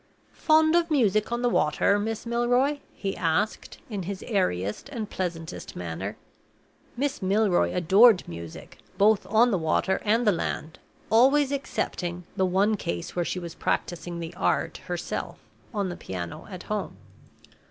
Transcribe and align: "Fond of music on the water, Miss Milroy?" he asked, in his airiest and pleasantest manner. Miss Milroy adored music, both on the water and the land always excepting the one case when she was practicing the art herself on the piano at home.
"Fond 0.33 0.75
of 0.75 0.89
music 0.89 1.31
on 1.31 1.43
the 1.43 1.47
water, 1.49 1.99
Miss 1.99 2.25
Milroy?" 2.25 2.79
he 2.91 3.15
asked, 3.15 3.77
in 3.87 4.01
his 4.01 4.23
airiest 4.25 4.89
and 4.89 5.07
pleasantest 5.07 5.75
manner. 5.75 6.17
Miss 6.97 7.21
Milroy 7.21 7.71
adored 7.71 8.27
music, 8.27 8.79
both 8.97 9.27
on 9.27 9.51
the 9.51 9.59
water 9.59 10.01
and 10.03 10.25
the 10.25 10.31
land 10.31 10.79
always 11.11 11.51
excepting 11.51 12.23
the 12.35 12.47
one 12.47 12.77
case 12.77 13.15
when 13.15 13.25
she 13.25 13.37
was 13.37 13.53
practicing 13.53 14.19
the 14.19 14.33
art 14.33 14.77
herself 14.85 15.37
on 15.71 15.89
the 15.89 15.95
piano 15.97 16.47
at 16.49 16.63
home. 16.63 16.97